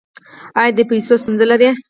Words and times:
ایا 0.59 0.71
د 0.77 0.79
پیسو 0.89 1.13
ستونزه 1.21 1.45
لرئ؟ 1.51 1.67